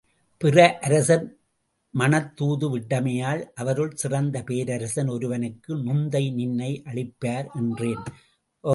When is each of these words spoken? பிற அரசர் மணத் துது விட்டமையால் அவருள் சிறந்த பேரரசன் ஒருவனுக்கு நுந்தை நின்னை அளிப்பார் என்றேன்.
பிற 0.37 0.79
அரசர் 0.79 1.37
மணத் 1.93 2.41
துது 2.41 2.67
விட்டமையால் 2.69 3.41
அவருள் 3.53 3.91
சிறந்த 3.91 4.43
பேரரசன் 4.43 5.07
ஒருவனுக்கு 5.07 5.77
நுந்தை 5.77 6.33
நின்னை 6.33 6.81
அளிப்பார் 6.85 7.47
என்றேன். 7.55 8.03